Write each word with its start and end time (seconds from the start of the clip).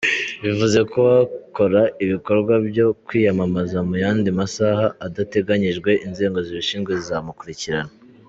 Bivuze 0.43 0.79
ko 0.91 0.97
uwakora 1.05 1.81
ibikorwa 2.03 2.53
byo 2.67 2.87
kwiyamamaza 3.05 3.77
mu 3.87 3.95
yandi 4.03 4.29
masaha 4.39 4.85
adateganyijwe, 5.05 5.91
inzego 6.05 6.37
zibishinzwe 6.45 6.91
zizamukurikirana. 6.99 7.91